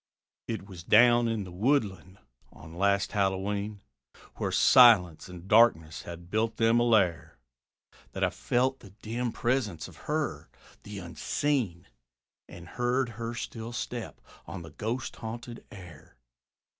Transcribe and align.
It 0.47 0.65
was 0.67 0.83
down 0.83 1.27
in 1.27 1.43
the 1.43 1.51
woodland 1.51 2.17
on 2.51 2.73
last 2.73 3.11
Hallowe'en, 3.11 3.81
Where 4.37 4.51
silence 4.51 5.29
and 5.29 5.47
darkness 5.47 6.01
had 6.01 6.31
built 6.31 6.57
them 6.57 6.79
a 6.79 6.83
lair, 6.83 7.37
That 8.13 8.23
I 8.23 8.31
felt 8.31 8.79
the 8.79 8.89
dim 9.03 9.31
presence 9.31 9.87
of 9.87 9.97
her, 10.09 10.49
the 10.81 10.97
unseen, 10.97 11.85
And 12.49 12.67
heard 12.67 13.09
her 13.09 13.35
still 13.35 13.73
step 13.73 14.19
on 14.47 14.63
the 14.63 14.71
ghost 14.71 15.17
haunted 15.17 15.63
air. 15.69 16.17